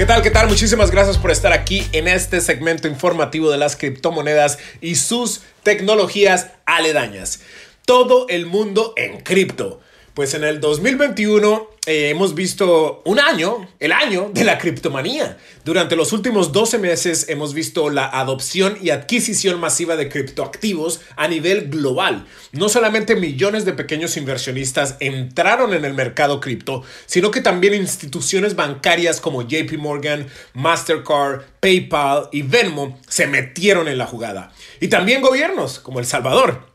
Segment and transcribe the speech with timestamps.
[0.00, 0.22] ¿Qué tal?
[0.22, 0.48] ¿Qué tal?
[0.48, 6.52] Muchísimas gracias por estar aquí en este segmento informativo de las criptomonedas y sus tecnologías
[6.64, 7.42] aledañas.
[7.84, 9.82] Todo el mundo en cripto.
[10.14, 15.38] Pues en el 2021 eh, hemos visto un año, el año de la criptomanía.
[15.64, 21.28] Durante los últimos 12 meses hemos visto la adopción y adquisición masiva de criptoactivos a
[21.28, 22.26] nivel global.
[22.52, 28.56] No solamente millones de pequeños inversionistas entraron en el mercado cripto, sino que también instituciones
[28.56, 34.52] bancarias como JP Morgan, Mastercard, PayPal y Venmo se metieron en la jugada.
[34.80, 36.69] Y también gobiernos como El Salvador.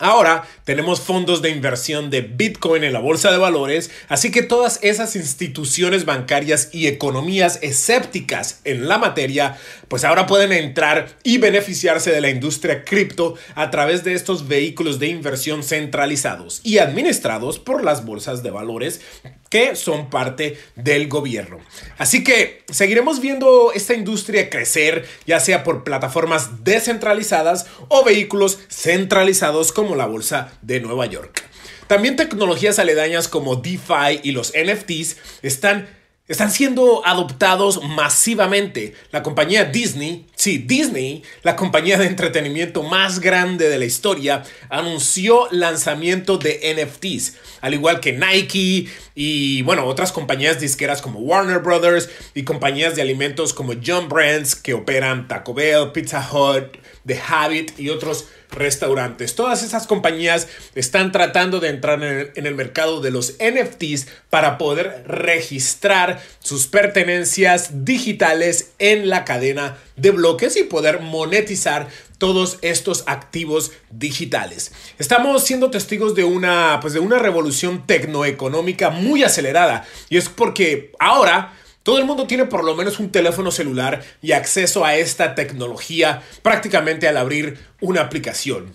[0.00, 4.78] Ahora tenemos fondos de inversión de Bitcoin en la bolsa de valores, así que todas
[4.82, 12.10] esas instituciones bancarias y economías escépticas en la materia, pues ahora pueden entrar y beneficiarse
[12.12, 17.84] de la industria cripto a través de estos vehículos de inversión centralizados y administrados por
[17.84, 19.02] las bolsas de valores
[19.50, 21.58] que son parte del gobierno.
[21.98, 29.72] Así que seguiremos viendo esta industria crecer, ya sea por plataformas descentralizadas o vehículos centralizados
[29.72, 31.42] como la Bolsa de Nueva York.
[31.88, 38.94] También tecnologías aledañas como DeFi y los NFTs están están siendo adoptados masivamente.
[39.10, 45.46] La compañía Disney, sí, Disney, la compañía de entretenimiento más grande de la historia, anunció
[45.50, 52.08] lanzamiento de NFTs, al igual que Nike y, bueno, otras compañías disqueras como Warner Brothers
[52.34, 57.78] y compañías de alimentos como John Brands que operan Taco Bell, Pizza Hut, The Habit
[57.78, 59.34] y otros restaurantes.
[59.34, 65.04] Todas esas compañías están tratando de entrar en el, mercado de los NFTs para poder
[65.06, 71.88] registrar sus pertenencias digitales en la cadena de bloques y poder monetizar
[72.18, 74.72] todos estos activos digitales.
[74.98, 80.92] Estamos siendo testigos de una, pues de una revolución tecnoeconómica muy acelerada y es porque
[80.98, 85.34] ahora todo el mundo tiene por lo menos un teléfono celular y acceso a esta
[85.34, 88.74] tecnología prácticamente al abrir una aplicación.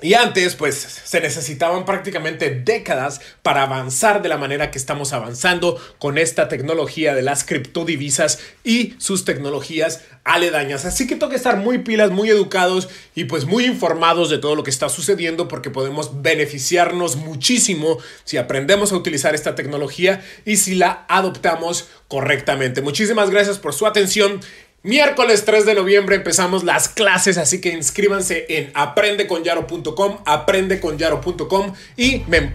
[0.00, 5.80] Y antes, pues, se necesitaban prácticamente décadas para avanzar de la manera que estamos avanzando
[5.98, 10.84] con esta tecnología de las criptodivisas y sus tecnologías aledañas.
[10.84, 14.62] Así que que estar muy pilas, muy educados y pues muy informados de todo lo
[14.62, 20.74] que está sucediendo porque podemos beneficiarnos muchísimo si aprendemos a utilizar esta tecnología y si
[20.74, 22.82] la adoptamos correctamente.
[22.82, 24.40] Muchísimas gracias por su atención.
[24.88, 32.50] Miércoles 3 de noviembre empezamos las clases, así que inscríbanse en aprendeconyaro.com, aprendeconyaro.com y me,